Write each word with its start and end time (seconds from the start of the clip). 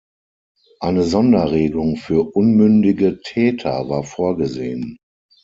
Eine 0.79 1.03
Sonderregelung 1.03 1.95
für 1.95 2.33
unmündige 2.35 3.21
Täter 3.21 3.87
war 3.87 4.03
vorgesehen. 4.03 4.97